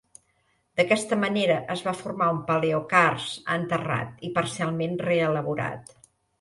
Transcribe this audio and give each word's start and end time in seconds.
D'aquesta 0.79 1.17
manera 1.23 1.57
es 1.73 1.83
va 1.89 1.93
formar 1.99 2.31
un 2.37 2.41
paleocarst 2.49 3.53
enterrat 3.59 4.27
i 4.31 4.35
parcialment 4.41 5.01
reelaborat. 5.07 5.97